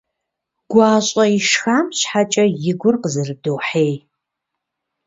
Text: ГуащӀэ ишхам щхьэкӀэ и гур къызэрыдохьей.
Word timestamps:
ГуащӀэ 0.71 1.25
ишхам 1.37 1.87
щхьэкӀэ 1.97 2.45
и 2.69 2.73
гур 2.79 2.95
къызэрыдохьей. 3.01 3.93